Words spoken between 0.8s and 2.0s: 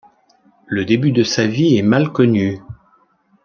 début de sa vie est